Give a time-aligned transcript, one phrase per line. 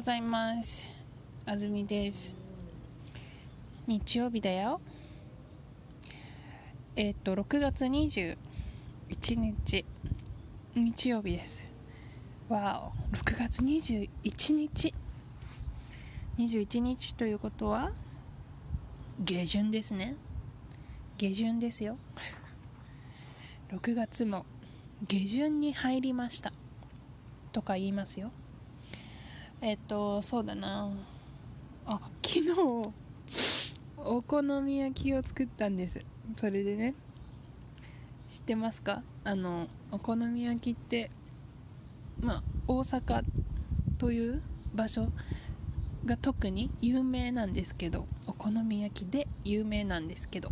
[0.00, 0.88] ございます。
[1.44, 2.34] あずみです。
[3.86, 4.80] 日曜日だよ。
[6.96, 8.38] えっ、と6月21
[9.36, 9.84] 日。
[10.74, 11.68] 日曜日です。
[12.48, 13.14] わお。
[13.14, 14.08] 6月21
[14.54, 14.94] 日。
[16.38, 17.92] 21日ということは？
[19.22, 20.16] 下旬ですね。
[21.18, 21.98] 下旬ですよ。
[23.70, 24.46] 6月も
[25.06, 26.54] 下旬に入りました。
[27.52, 28.30] とか言いますよ
[29.62, 30.90] えっとそうだな。
[31.86, 32.92] あ昨日。
[34.02, 35.98] お好み焼きを作ったんです。
[36.36, 36.94] それでね。
[38.30, 39.02] 知ってますか？
[39.24, 41.10] あのお好み焼きって
[42.20, 43.22] まあ大阪
[43.98, 44.40] という
[44.74, 45.08] 場所
[46.06, 50.50] が特に有名なんですけどお好み焼きで有名なんですけど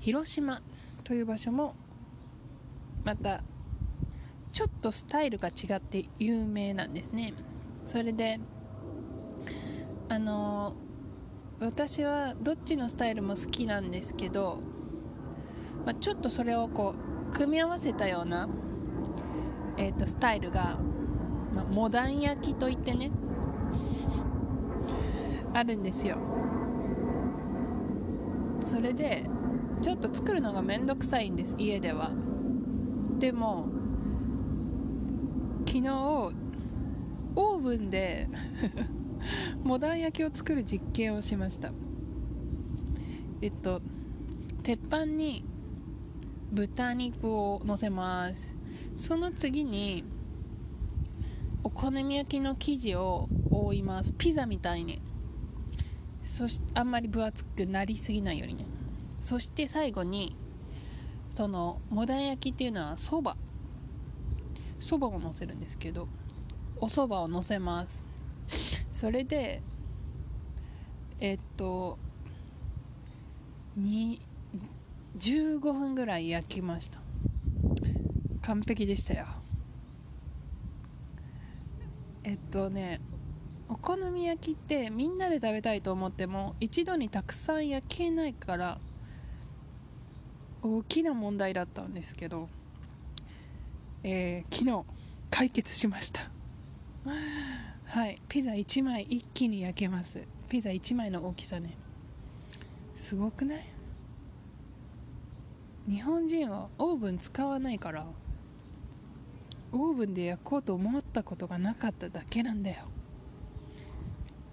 [0.00, 0.60] 広島
[1.04, 1.74] という場所も
[3.04, 3.42] また
[4.50, 7.34] ちょっとスタイルが違って有名なんですね
[7.84, 8.40] それで
[10.08, 10.74] あの
[11.60, 14.60] 私はどっちのスタイルも好きなんですけど、
[15.86, 16.94] まあ、ちょっとそれをこ
[17.30, 18.48] う組み合わせたような、
[19.76, 20.78] えーと、スタイルが、
[21.54, 23.10] まあ、モダン焼きといってね
[25.54, 26.18] あるんですよ。
[28.64, 29.24] それで
[29.82, 32.10] ちょっと作るのがめんどくさいんです家では。
[33.18, 33.66] でも
[35.66, 36.41] 昨日
[37.34, 38.28] オーブンで
[39.64, 41.72] モダン焼きを作る実験をしました。
[43.40, 43.80] えっと
[44.62, 45.44] 鉄板に
[46.52, 48.56] 豚肉を乗せます。
[48.94, 50.04] その次に
[51.64, 54.12] お好み焼きの生地を覆います。
[54.12, 55.00] ピザみたいに。
[56.22, 58.66] そしあんまり分厚くなりすぎないようにね。
[59.22, 60.36] そして最後に
[61.34, 63.36] そのモダン焼きっていうのはそば
[64.78, 66.08] そばをのせるんですけど。
[66.82, 68.02] おそばをのせます。
[68.92, 69.62] それで
[71.20, 71.96] えっと
[73.76, 74.20] に
[75.16, 76.98] 15分ぐらい焼きました。
[78.42, 79.26] 完璧でしたよ。
[82.24, 83.00] えっとね
[83.68, 88.78] お好み焼きってみんなで食べたいと思っても一度にたくさん焼けないから
[90.62, 92.48] 大きな問題だったんですけど
[94.02, 94.84] えー、昨日
[95.30, 96.31] 解決しました。
[97.04, 98.16] はい。
[98.28, 100.20] ピザ1枚一気に焼けます。
[100.48, 101.76] ピザ1枚の大きさね。
[102.94, 103.64] すごくない？
[105.88, 108.06] 日本人はオーブン使わないから
[109.72, 112.84] オーブンで焼こうと思ったことがなかっただけなんだよ。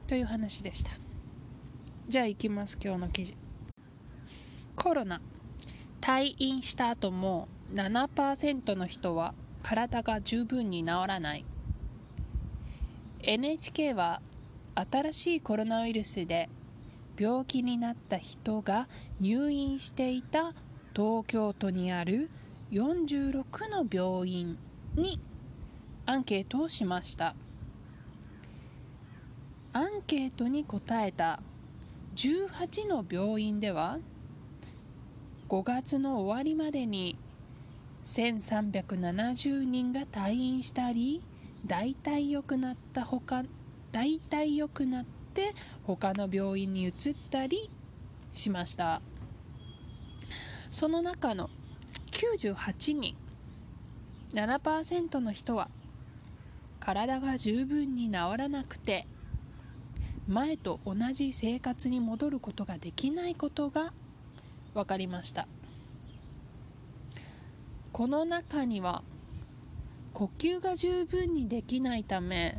[0.08, 0.92] という話でした。
[2.08, 3.38] じゃあ行きます今日の記事。
[4.76, 5.22] コロナ。
[6.02, 11.46] 退院した後も7%の人は体が十分に治らない。
[13.22, 14.22] NHK は
[14.76, 16.50] 新しいコロナウイルスで
[17.18, 18.88] 病気になった人が
[19.20, 20.54] 入院していた
[20.96, 22.30] 東京都にある
[22.72, 24.58] 46の病院
[24.96, 25.20] に
[26.06, 27.36] アンケートをしました。
[29.74, 31.42] アンケートに答えた
[32.16, 34.00] 18の病院では
[35.48, 37.18] 5月の終わりまでに
[38.06, 41.22] 1370人が退院したり
[41.66, 43.44] 大体良くなったほか
[43.92, 45.54] 大体良くなって
[45.84, 46.92] 他の病院に移っ
[47.30, 47.70] たり
[48.34, 49.02] しました。
[50.72, 51.50] その中の
[52.12, 53.16] 98人
[54.34, 55.70] 7%の人は
[56.80, 59.08] 体が十分に治らなくて
[60.28, 63.94] 前と同じ生活に戻ることができないことが
[64.76, 65.48] 分かりました。
[67.92, 69.02] この中には
[70.14, 72.58] 呼吸が十分にできないため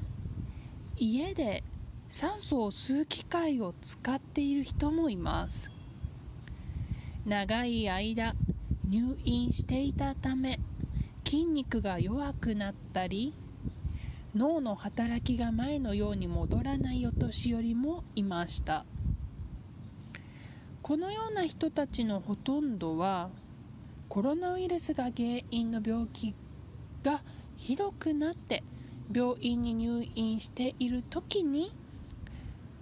[0.97, 1.63] 家で
[2.09, 5.71] 酸素を吸う機械を使っている人もいます。
[7.25, 8.35] 長い間
[8.89, 10.59] 入院していたため
[11.25, 13.35] 筋肉が弱くなったり
[14.35, 18.85] 脳の働きが前のように戻らないお年寄りもいました。
[20.83, 23.31] このような人たちのほとんどは
[24.09, 26.35] コロナウイルスが原因の病気
[27.05, 27.23] が
[27.61, 28.63] ひどくなって
[29.15, 31.71] 病院に入院している時に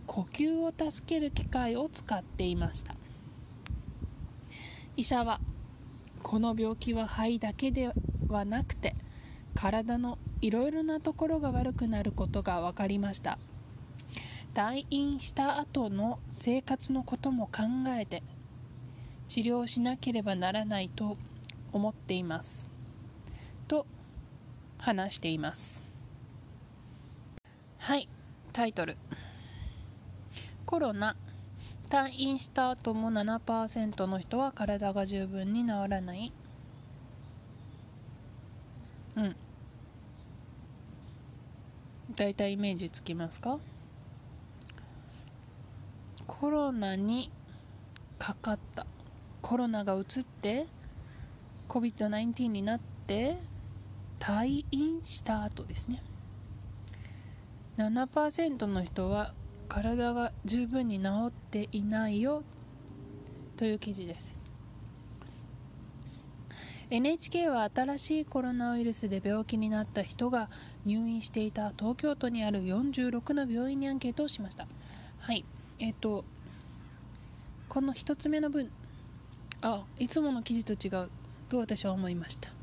[0.07, 2.95] 呼吸を助ける機械を使っていました。
[4.97, 5.41] 医者は
[6.23, 7.93] この病気は肺だけで
[8.29, 8.95] はなくて
[9.57, 13.37] 体のいろいろなところが悪くなることが分かりました。
[14.55, 17.63] 退院した後の生活のことも考
[17.99, 18.23] えて
[19.27, 21.17] 治療しなければならないと
[21.73, 22.68] 思っています。
[24.79, 25.85] 話しています。
[27.79, 28.09] はい
[28.53, 28.97] タイトル。
[30.67, 31.17] コロナ。
[31.91, 36.33] 退院した後も7%の人は体が十分に治らない。
[39.17, 39.37] うん。
[42.15, 43.59] 大体イメージつきますか？
[46.27, 47.31] コロナに
[48.19, 48.87] かかった。
[49.41, 50.67] コロナがうつって
[51.71, 53.39] COVID-19 になって
[54.19, 56.03] 退院した後ですね。
[57.77, 59.35] 7%の人は
[59.69, 62.43] 体が十分に治っていないよ。
[63.57, 64.37] という記事です。
[66.91, 70.49] NHK は新しいコロナウイルスで病気になった人が
[70.87, 74.67] 入院していた東京都にある46の病院にアンケートをしました。
[75.21, 75.45] はい。
[75.79, 76.25] えっ、と
[77.69, 78.71] この1つ目の文。
[79.61, 81.11] あいつもの記事と違う。
[81.49, 82.58] と私は思いました？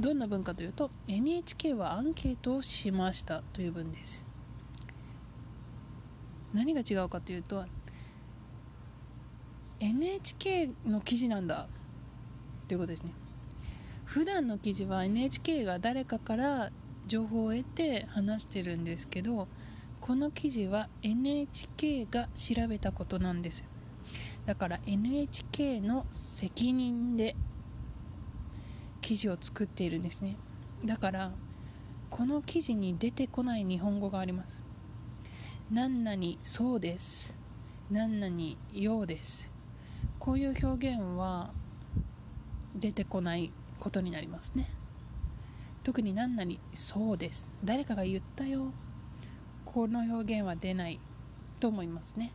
[0.00, 4.24] どんな文かというと NHK はアンケートをしましたという文です。
[6.54, 7.66] 何が違うかというと
[9.78, 11.68] NHK の記事なんだ
[12.66, 13.12] ということですね。
[14.06, 16.72] 普段の記事は NHK が誰かから
[17.06, 19.48] 情報を得て話してるんですけど
[20.00, 23.64] この記事は NHK が調べたことなんです。
[24.46, 27.36] だから NHK の責任で
[29.10, 30.36] 記事を作っているんですね。
[30.84, 31.32] だから
[32.10, 34.62] この記事に出てこない日本語があります。
[35.68, 37.34] 何々そうです。
[37.90, 39.50] 何々ようです。
[40.20, 41.50] こういう表現は
[42.76, 44.70] 出てこないことになりますね。
[45.82, 47.48] 特に何々そうです。
[47.64, 48.72] 誰かが言ったよ。
[49.64, 51.00] この表現は出ない
[51.58, 52.32] と思いますね。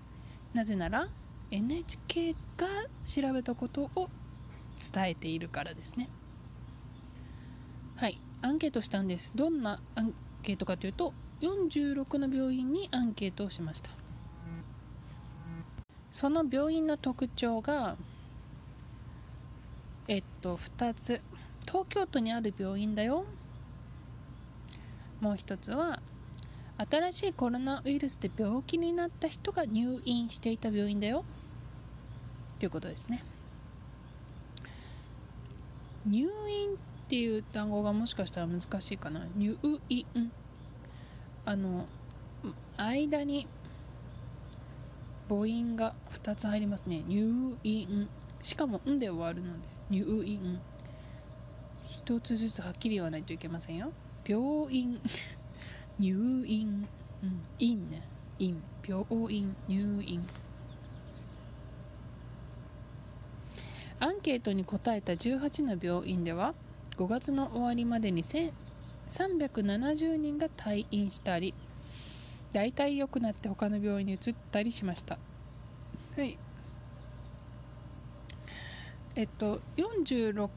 [0.54, 1.08] なぜなら
[1.52, 2.68] NHK が
[3.06, 4.10] 調べたことを
[4.94, 6.10] 伝えているからですね。
[7.96, 8.20] はい。
[8.42, 9.32] アンケートしたんです。
[9.36, 10.14] どんなアン
[10.44, 13.90] ケートかというと46の病院にアンケートをしました。
[16.12, 17.96] その病院の特徴が
[20.08, 21.22] えっと2つ。
[21.66, 23.26] 東京都にある病院だよ。
[25.20, 26.02] もう一つは
[26.78, 31.24] 新しいコロナウイルスで病気になった人が入院していた病院だよ。
[32.60, 33.24] ということですね。
[36.06, 39.28] 入院っていう単語がもしかしたら難しいかな。
[39.36, 39.60] 入
[39.90, 40.06] 院
[41.46, 41.86] あの
[42.78, 43.48] 間に
[45.30, 47.04] 母音が2つ入りますね。
[47.08, 48.10] 入院
[48.42, 50.60] しかも「ん」で終わるので入院
[51.84, 53.92] 一つずつはっきり言わないといけませんよ。
[54.26, 55.00] 病院。
[56.00, 56.88] 入院、
[57.22, 58.02] うん、院ね。
[58.40, 59.56] 院病院。
[59.68, 60.28] 入院
[64.00, 66.56] アンケートに答えた18の病院では
[66.98, 71.54] 5月の終わりまでに370人が退院したり
[72.54, 75.20] 大体良くなって他の病院に移ったりしました。
[76.16, 76.38] はい。
[79.16, 80.50] えっと46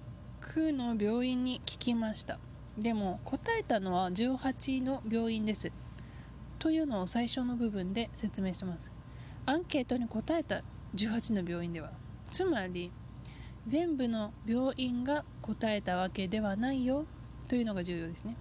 [0.73, 2.38] の病院に聞きました。
[2.79, 5.73] でも答えたのは18の病院です。
[6.61, 8.93] というのを最初の部分で説明してます。
[9.46, 10.62] アンケートに答えた
[10.94, 11.91] 18の病院では。
[12.31, 12.93] つまり
[13.69, 17.05] 全部の病院が答えたわけではないよ
[17.48, 18.34] というのが重要ですね。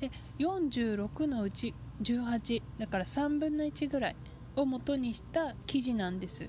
[0.00, 4.16] で46のうち18だから3分の1ぐらい
[4.54, 6.48] を元にした記事なんです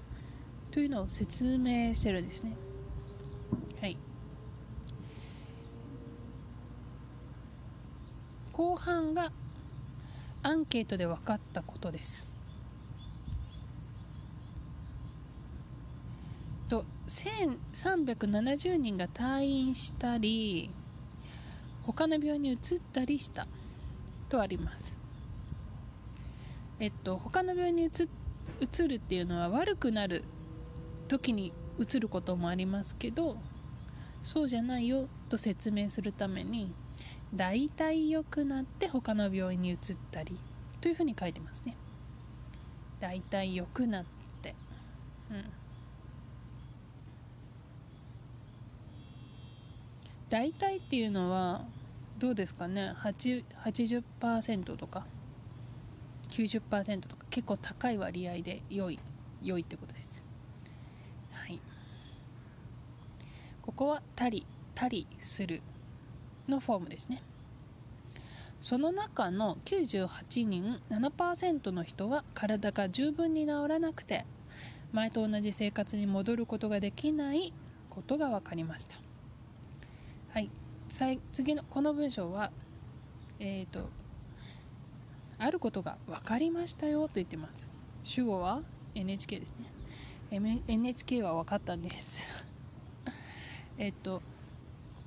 [0.69, 2.55] というのを説明してるんですね。
[3.81, 3.97] はい。
[8.51, 9.31] 後半が
[10.43, 12.27] アンケートで分かったことです。
[16.69, 20.69] と1370人が退院したり
[21.85, 22.57] 他の病院に移っ
[22.93, 23.47] たりした
[24.29, 24.97] とあります。
[26.79, 28.07] えっと他の病院に移
[28.59, 30.23] 移るっていうのは悪くなる
[31.07, 33.37] 時に移ることもありますけど
[34.23, 36.71] そうじゃないよと説明するために
[37.33, 39.77] 大体良くなって他の病院に移っ
[40.11, 40.39] たり
[40.81, 41.75] というふうに書いてますね。
[42.99, 44.05] 大体良くなっ
[44.41, 44.55] て。
[45.29, 45.45] うん。
[50.29, 51.65] 大体っていうのは
[52.17, 55.05] どうですかね？80%とか
[56.29, 57.25] ？90%とか？
[57.29, 58.99] 結構高い割合で良い
[59.41, 60.21] 良いってことです。
[61.31, 61.59] はい。
[63.61, 65.61] ここは「たり」「たりする」
[66.49, 67.21] のフォームですね。
[68.59, 74.25] その中の98人7%の人は体が十分に治らなくて
[74.91, 77.53] 前と同じ生活に戻ることができない
[77.89, 79.06] ことが分かりました。
[80.37, 80.51] はい。
[81.33, 82.51] 次のこの文章は
[83.39, 83.89] えっ、ー、と
[85.39, 87.71] あることが分かりましたよと言ってます。
[88.03, 88.61] 主語は
[88.93, 89.55] NHK です
[90.29, 90.61] ね。
[90.67, 92.45] NHK は分かったんです。
[93.79, 94.21] えっと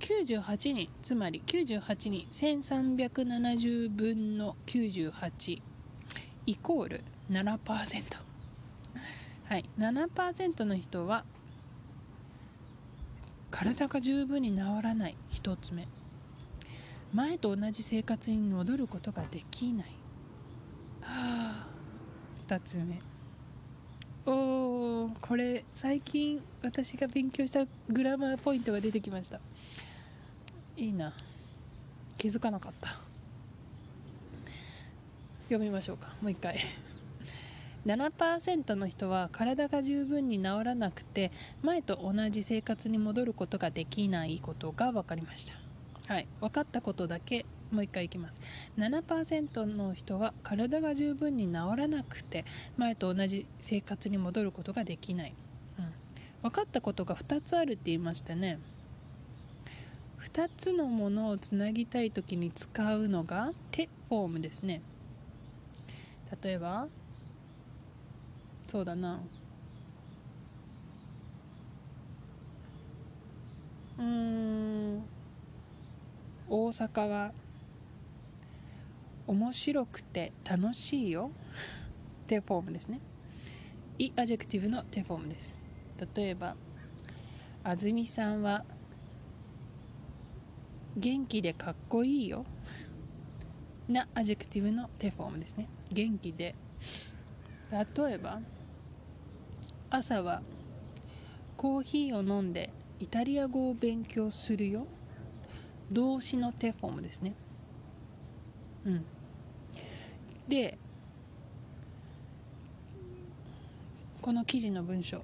[0.00, 5.62] 98人つまり98人1370分の98
[6.46, 8.16] イコール7%
[9.44, 9.64] はい。
[9.78, 11.25] 7%の人は
[13.50, 15.88] 体が十分に治らない1つ目。
[17.12, 19.87] 前と同じ生活に戻ることができない、
[21.00, 21.66] はあ、
[22.49, 23.00] 2つ目。
[24.26, 29.40] おーこれ最近私が勉強したグラマーポイントが出てきました。
[30.76, 31.12] いいな。
[32.16, 33.00] 気づかなかった。
[35.49, 36.14] 読みましょうか。
[36.23, 36.59] もう一回。
[37.87, 41.32] 7%の人は体が十分に治らなくて
[41.62, 45.54] 前と同じ生活に戻ることができないことが分かりました。
[46.12, 46.26] はい。
[46.40, 48.40] 分かったことだけもう一回いきます。
[48.76, 52.44] 7%の人は体が十分に治らなくて
[52.76, 55.34] 前と同じ生活に戻ることができない、
[55.78, 55.92] うん、
[56.42, 58.58] 分かったことが2つあるって言いましたね。
[60.20, 64.82] 2つのものをつなぎたい時に使うのが手フォームですね。
[66.42, 66.88] 例えば
[68.70, 69.18] そうだな。
[73.98, 75.02] うん。
[76.48, 77.32] 大阪は
[79.26, 81.32] 面白くて楽しいよ。
[82.28, 83.00] テフォームですね。
[83.98, 85.58] イ adjective のテフォームです。
[86.14, 86.54] 例えば
[87.64, 88.64] 安住さんは
[90.96, 92.44] 元気でかっこいいよ。
[93.88, 95.68] な adjective のテフォームですね。
[95.90, 96.54] 元気で。
[97.72, 98.40] 例えば
[99.90, 100.40] 朝は
[101.56, 102.70] コーヒーを飲んで
[103.00, 104.87] イタリア語を勉強するよ。
[105.90, 107.35] 動詞のテフォームですね。
[108.87, 109.04] うん。
[110.47, 110.78] で
[114.23, 115.23] この記事の文章。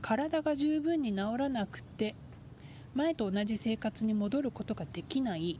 [0.00, 2.14] 体が十分に治らなくて
[2.94, 5.58] 前と同じ生活に戻ることができない。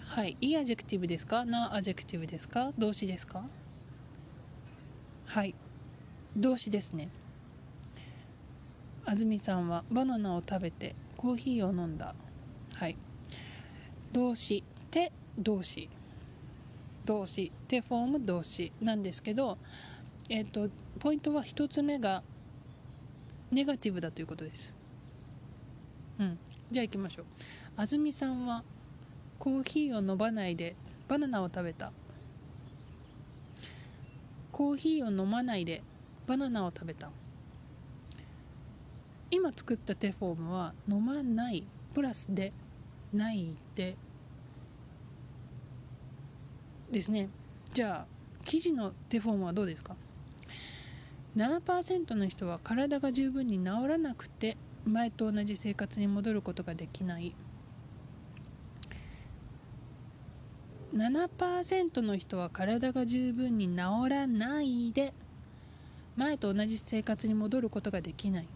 [0.00, 0.36] はい。
[0.40, 1.46] い adjective ですか？
[1.46, 2.72] な adjective ですか？
[2.76, 3.42] 動詞ですか？
[5.24, 5.54] はい。
[6.36, 7.08] 動詞ですね。
[9.04, 12.14] 安住さんはバナナを食べてコーヒーを飲んだ。
[12.76, 12.96] はい。
[14.12, 15.88] 動詞て動詞。
[17.04, 19.56] 動詞てフォーム動詞なんですけど
[20.28, 20.68] えっ、ー、と
[21.00, 22.22] ポイントは1つ目が
[23.50, 24.74] ネガティブだということです。
[26.18, 26.38] うん。
[26.70, 27.24] じゃあ行きましょう。
[27.76, 28.62] 安住さんは
[29.38, 30.76] コーヒーを飲まないで
[31.08, 31.92] バナナを食べた。
[34.52, 35.82] コーヒーを飲まないで
[36.28, 37.10] バナナを食べた。
[39.30, 42.52] 今作ったテフォームは飲まないプラスで
[43.14, 43.96] ないで
[46.92, 47.30] ですね。
[47.72, 48.06] じゃあ
[48.44, 49.96] 記事のテフォームはどうですか
[51.34, 57.34] ？7%の人は体が十分に治らなくて前と同じ生活に戻ることができない。
[60.94, 65.14] 7%の人は体が十分に治らないで
[66.18, 68.48] 前と同じ生活に戻ることができない。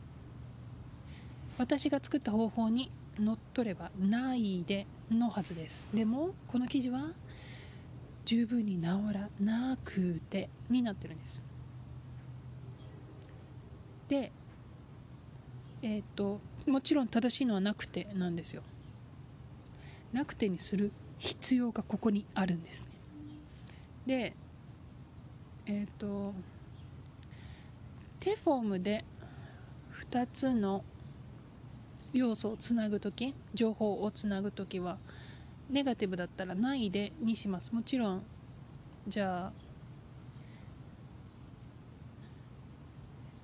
[1.58, 2.90] 私が作った方法に
[3.20, 5.88] のっとればないでのはずです。
[5.94, 7.10] でもこの記事は
[8.24, 11.40] 十分に治らなくてになってるんです。
[14.08, 14.32] で
[15.82, 18.62] えっ、ともちろん正しいのはなくてなんですよ。
[20.12, 22.88] なくてにする必要がここにあるんですね。
[24.04, 24.34] で
[25.66, 26.34] えっ、と
[28.22, 29.04] テフォームで
[30.12, 30.84] 2つの
[32.12, 34.98] 要素をつなぐ時情報をつなぐ時は
[35.68, 37.74] ネガティブだったらないでにします。
[37.74, 38.22] もちろん
[39.08, 39.52] じゃあ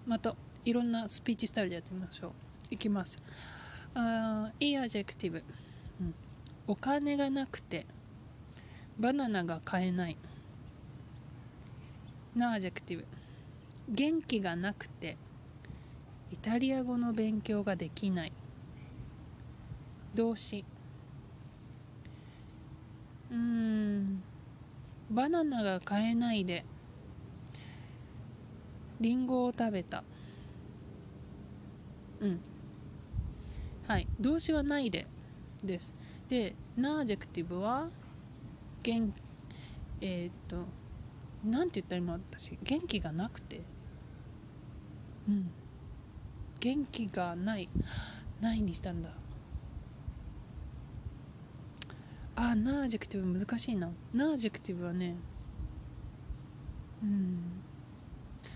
[0.07, 2.31] またいろんなスピーチスタイルでやってみましょう。
[2.71, 3.19] いきます。
[3.95, 5.43] あい adjective、
[6.69, 7.85] お金がなくて
[8.97, 10.17] バナナが買えない。
[12.37, 13.18] な adjective。
[13.91, 15.17] 元気がなくて
[16.31, 18.33] イタリア語の勉強ができない。
[20.15, 20.65] 動詞
[23.31, 24.23] うーん
[25.11, 26.65] バナナが買えないで
[29.01, 30.05] リンゴを食べた。
[32.21, 32.41] うん。
[33.87, 35.07] はい動詞はないで
[35.65, 35.95] です。
[36.29, 37.87] でな adjective は
[38.83, 39.15] 元
[40.03, 40.57] えっ、と
[41.43, 43.78] なんて言ったら今私元気がなくて。
[45.29, 45.51] うん。
[46.61, 47.69] 元気がない
[48.41, 49.11] ないにしたんだ。
[52.37, 53.91] あな adjective 難しいな。
[54.13, 55.17] な adjective はね
[57.03, 57.39] うん。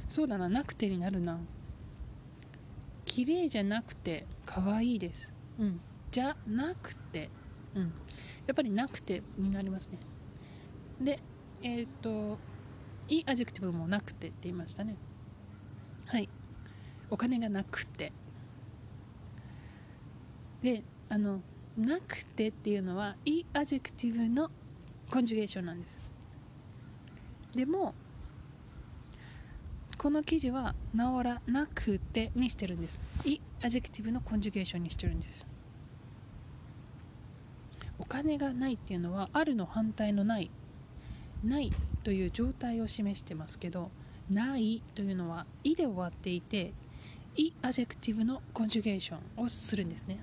[0.08, 1.38] そうだななくてになるな。
[3.04, 5.32] 綺麗じゃなくて可愛いです。
[5.58, 5.80] うん。
[6.10, 7.30] じゃなくて。
[7.74, 7.82] うん。
[8.46, 9.98] やっぱりなくてになりますね。
[11.00, 11.18] で
[11.62, 12.38] えっ、ー、と
[13.08, 14.96] い adjective もなくてって言いましたね。
[16.06, 16.28] はい。
[17.12, 18.10] お金がなくて。
[20.62, 21.40] であの
[21.76, 24.50] なくてっていうのはい adjective の
[25.10, 26.00] conjugation なんです。
[27.54, 27.94] でも
[29.98, 33.02] この記事は治らなくてにしてるんです。
[33.24, 35.46] い adjective の conjugation にしてるんです。
[37.98, 40.50] お金がないっていうのはあるの反対のない
[41.44, 43.90] ないという状態を示してますけど
[44.30, 46.81] ないというのは「い」で終わっていて「い」
[47.36, 50.18] adjective の conjugation をするんですね。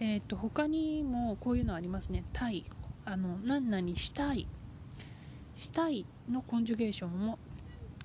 [0.00, 2.64] えっ、ー、と他にもこういうのありますね「たい」
[3.04, 4.46] あの何々したい。
[5.56, 7.38] したいの conjugation も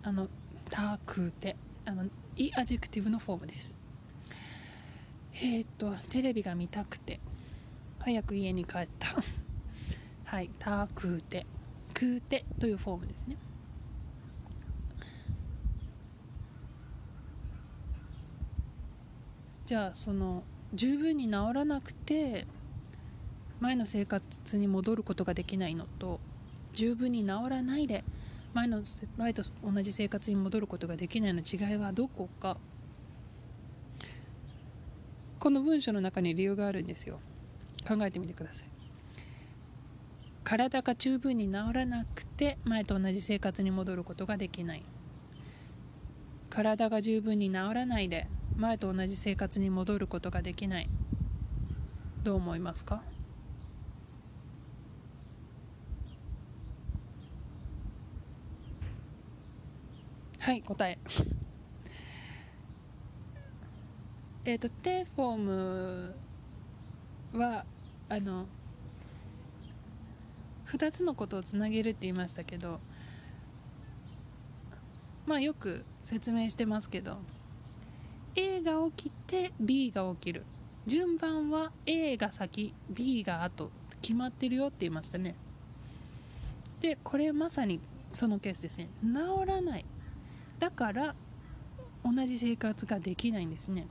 [0.04, 0.28] あの
[0.70, 1.56] たくて。
[1.86, 3.76] あのい adjective のフォームです。
[5.34, 7.20] えっ、ー、とテレビが見たくて。
[8.00, 9.16] 早く家に帰った。
[10.26, 10.50] はい。
[10.60, 11.46] たくて。
[11.94, 13.38] くてというフォームですね。
[19.68, 20.44] じゃあその
[20.74, 22.48] 十分に治らなくて
[23.60, 26.22] 前の生活に戻ることができないのと
[26.74, 28.06] 十分に治らないで
[28.54, 28.82] 前の
[29.18, 32.56] 前と同じ生活に戻ることができないの違いはどこか。
[35.38, 37.20] この文章の中に理由があるんですよ。
[37.86, 38.70] 考えてみてください。
[40.46, 44.84] 体が十分に治らなくて前と同じ生活に戻ることができない。
[46.50, 48.28] 体が十分に治らないで
[48.58, 50.90] 前と同じ生活に戻ることができない。
[52.24, 53.04] どう思いますか？
[60.40, 60.98] はい答え。
[64.46, 66.16] えっとテフォーム
[67.34, 67.66] は
[68.10, 68.48] あの
[70.68, 72.80] 2つのことをつなげるって言いましたけど
[75.26, 77.20] まあよく説明してますけど
[78.38, 80.46] A が起きて B が起きる。
[80.86, 83.72] 順番は A が先 B が後。
[84.00, 85.36] 決まってるよって言いましたね。
[86.80, 87.80] でこれまさに
[88.14, 88.90] そのケースですね。
[89.02, 89.86] 治らない。
[90.60, 91.16] だから
[92.06, 93.88] 同じ生活ができないんですね。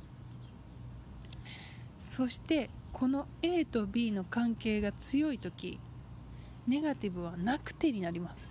[1.98, 5.80] そしてこの A と B の関係が強い時
[6.66, 8.48] ネガティブはなくてになります。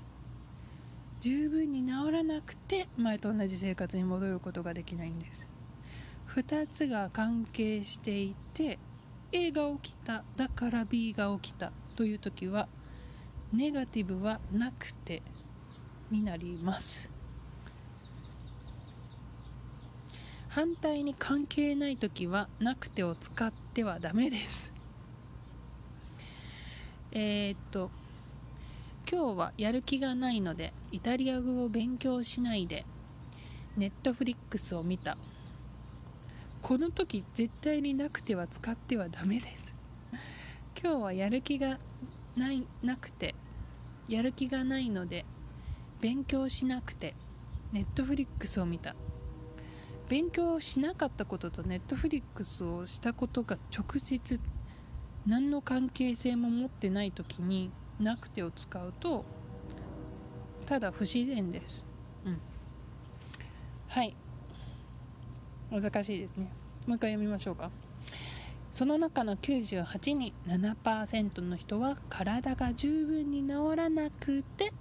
[1.21, 5.54] 十分に治らなくて前と同じ生活に戻ることができないんです。
[6.35, 8.77] 2つが関係していて
[9.31, 12.67] A が起きただから B が起きたという時は
[13.53, 15.21] ネガティブはなくて
[16.11, 17.09] になります。
[20.49, 24.73] 反対に関係ない時はなくてを使ってはダメです。
[27.13, 27.89] えー、っと
[29.09, 32.85] 今日はやる気がないのでイタリア語を勉強しないで
[33.77, 35.17] ネットフリックスを見た。
[36.65, 39.71] この時絶対になくては使ってはダメです。
[40.81, 41.77] 今日はやる気が
[42.35, 43.35] ないなくて
[44.07, 45.25] やる気がないので
[46.01, 47.13] 勉強しなくて
[47.71, 48.95] ネットフリックスを見た。
[50.09, 54.39] 勉強しなかったこととネットフリックスをしたことが直接
[55.27, 59.23] 何の関係性も持ってない時になくてを使うと
[60.65, 61.85] ただ不自然です、
[62.25, 62.39] うん、
[63.87, 64.15] はい。
[65.71, 66.51] 難しいですね。
[66.85, 67.71] もう一回読みましょうか。
[68.71, 74.73] その中の98人7%の人は体が十分に治らなくて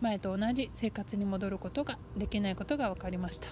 [0.00, 3.50] 前と同じ生活に戻ることができないことが分かりました。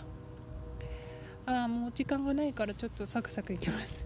[1.47, 3.99] ああもう時間がないからちょっとサクサクいきます。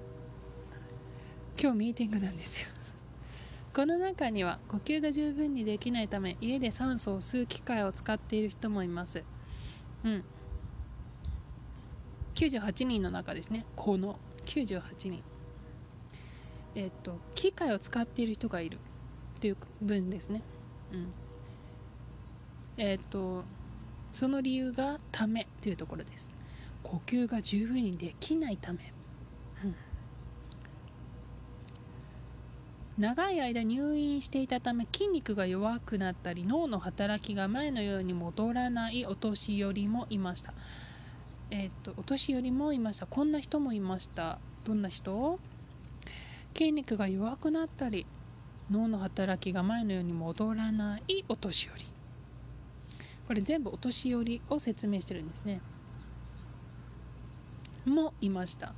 [1.61, 2.68] 今日ミーティングなんですよ。
[3.75, 9.25] この中には呼吸が十分にできないため家で酸素を吸う機械を使っている人もいます。
[10.05, 10.25] うん。
[12.46, 13.64] 98人の中ですね。
[13.76, 15.22] この98人。
[16.74, 18.78] えっ、と機械を使っている人がいる。
[19.40, 20.42] という分ですね。
[20.92, 21.11] うん。
[22.76, 23.44] えっ、と
[24.12, 26.33] その理由がためというところです。
[26.83, 28.92] 呼吸が十分にできないため、
[29.64, 29.74] うん、
[32.98, 40.52] 長い間入院していたため筋肉が弱くなったり脳の働きが前のように戻らないお年寄りもいました。
[41.52, 43.06] えっ、とお年寄りもいました。
[43.06, 44.38] こんな人もいました。
[44.64, 45.38] どんな人？
[46.56, 48.06] 筋肉が弱くなったり
[48.70, 51.84] 脳の働きが前のように戻らないお年寄り。
[53.28, 55.60] これ全部お年寄りを説明してるんですね。
[57.84, 58.72] もいました。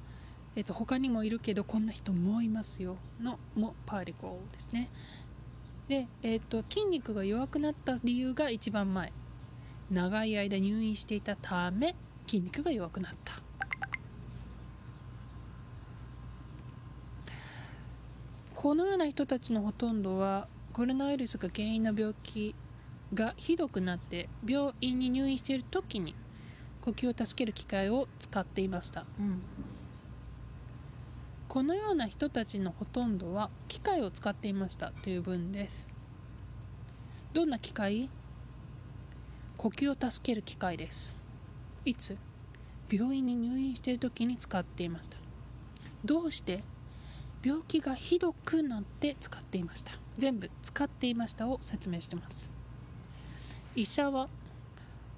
[0.57, 2.97] えっと他にもいるけどこんな人もいますよ。
[3.23, 4.91] のもパーリコですね。
[5.87, 9.13] で、えっと筋肉が弱くなった理由が一番前。
[9.93, 11.95] 長い間入院していたため
[12.27, 13.35] 筋肉が弱くなった。
[18.55, 22.55] このような人たちのほとんどはコロナウイルスが原因の病気
[23.13, 26.15] がひどくなって病院に入院している時に
[26.81, 29.43] 呼吸を助ける機械を使っていました、うん、
[31.47, 34.93] このような人たちのほとんどは機械を使っていました。
[35.03, 35.87] という文です。
[37.35, 38.09] どんな機械？
[39.59, 41.15] 呼吸を助ける機械です
[41.85, 42.17] いつ？
[42.91, 45.17] 病院に入院している時に使っていました。
[46.05, 46.63] どうして？
[47.43, 49.93] 病気がひどくなって使っていました。
[50.17, 52.51] 全部使っていましたを説明してます。
[53.77, 54.29] 医者は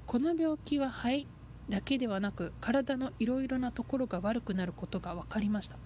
[0.07, 1.27] この病気は肺
[1.69, 5.77] だけではなく体のいろいろなところが悪くなることが分かりました。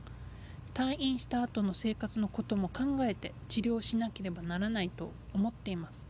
[0.73, 6.07] 退院した後の生活のことも考えて治療しなければならないと思っています。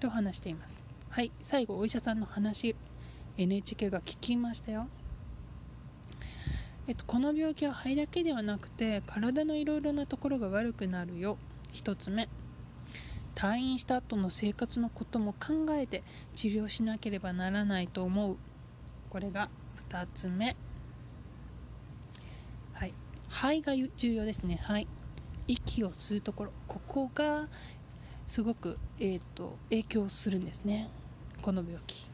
[0.00, 0.84] と話しています。
[1.10, 2.74] はい最後お医者さんの話
[3.36, 4.86] NHK が聞きましたよ。
[6.86, 11.38] えっと、この病気は肺だけではなくて体のいろいろなところが悪くなるよ。
[11.72, 12.28] 1つ目。
[13.34, 16.04] 退院した後の生活のことも考えて
[16.36, 18.36] 治療しなければならないと思う。
[19.10, 19.48] これが
[19.90, 20.56] 2つ目。
[22.74, 22.94] はい。
[23.28, 24.60] 肺が重要ですね。
[24.62, 24.86] 肺
[25.48, 26.52] 息を吸うところ。
[26.68, 27.48] ここが
[28.26, 30.88] すごく、えーと影響するんですね。
[31.42, 32.13] この病気。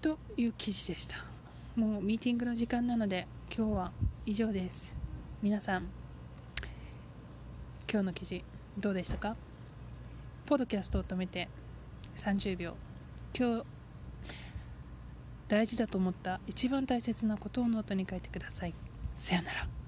[0.00, 1.18] という記事でした。
[1.76, 3.92] もうミーティングの時間なので今日は
[4.24, 4.96] 以上です。
[5.42, 5.88] 皆さん
[7.90, 8.42] 今日の記事
[8.78, 9.36] どうでしたか？
[10.46, 11.48] ポッドキャストを止めて
[12.16, 12.76] 30秒。
[13.38, 13.64] 今日
[15.48, 18.74] 大事だと思った一番大切なことをノートに書いてください。
[19.16, 19.79] さよなら。